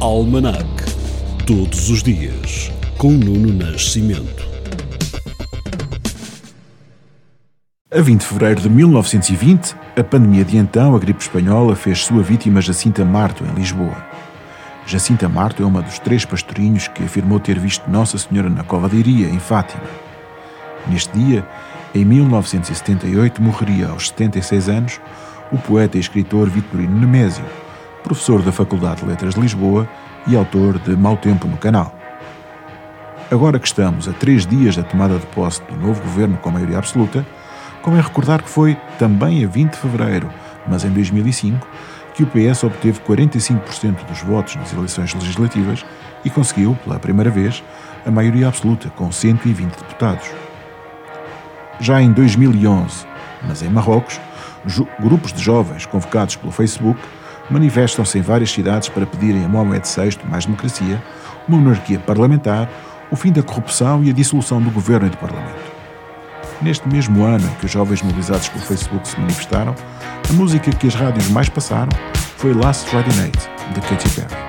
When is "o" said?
25.50-25.58, 42.22-42.26, 63.10-63.16